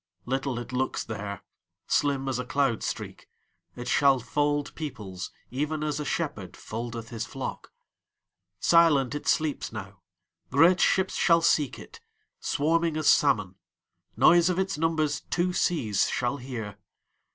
[0.25, 1.43] Little it looks there,
[1.85, 3.29] Slim as a cloud streak;
[3.75, 7.71] It shall fold peoplesEven as a shepherdFoldeth his flock.
[8.59, 10.01] Silent it sleeps now;
[10.49, 12.01] Great ships shall seek it,
[12.39, 13.57] Swarming as salmon;
[14.17, 16.79] Noise of its numbersTwo seas shall hear.